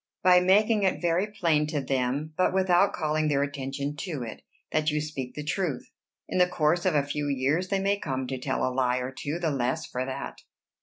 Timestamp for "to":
1.67-1.79, 3.97-4.23, 8.25-8.39